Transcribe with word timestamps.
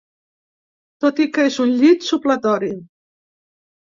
Tot 1.03 1.19
i 1.25 1.27
que 1.35 1.45
es 1.49 1.57
un 1.65 1.73
llit 1.81 2.07
supletori. 2.13 2.71